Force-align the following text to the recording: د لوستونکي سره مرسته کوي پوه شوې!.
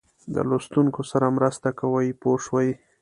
د 0.33 0.35
لوستونکي 0.49 1.03
سره 1.11 1.27
مرسته 1.37 1.69
کوي 1.79 2.07
پوه 2.21 2.37
شوې!. 2.45 2.69